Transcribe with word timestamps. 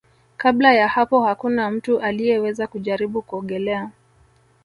Kabla 0.37 0.73
ya 0.73 0.87
hapo 0.87 1.21
hakuna 1.21 1.71
mtu 1.71 1.99
aliyeweza 1.99 2.67
kujaribu 2.67 3.21
kuogelea 3.21 3.91